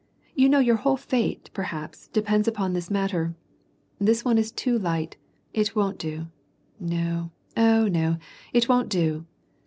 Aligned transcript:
you 0.33 0.49
know 0.49 0.57
your 0.57 0.77
whole 0.77 0.97
fate, 0.97 1.51
perhaps, 1.53 2.07
depends 2.07 2.47
upon 2.47 2.73
this 2.73 2.89
mat 2.89 3.11
ter. 3.11 3.35
This 3.99 4.25
one 4.25 4.39
is 4.39 4.51
too 4.51 4.79
light; 4.79 5.15
it 5.53 5.75
won't 5.75 5.99
do! 5.99 6.25
no, 6.79 7.29
oh, 7.55 7.87
no! 7.87 8.17
it 8.51 8.67
won't 8.67 8.89
do 8.89 9.27